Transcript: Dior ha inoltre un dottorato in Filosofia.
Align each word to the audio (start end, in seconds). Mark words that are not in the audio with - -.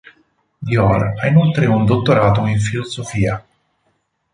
Dior 0.59 1.13
ha 1.21 1.27
inoltre 1.27 1.67
un 1.67 1.85
dottorato 1.85 2.47
in 2.47 2.59
Filosofia. 2.59 3.45